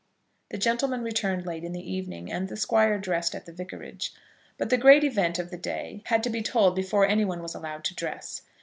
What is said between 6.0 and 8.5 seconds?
had to be told before anyone was allowed to dress.